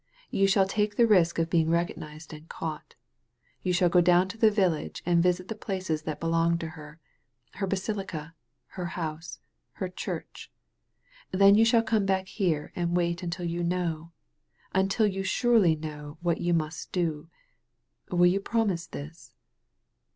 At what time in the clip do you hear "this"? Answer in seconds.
18.87-19.35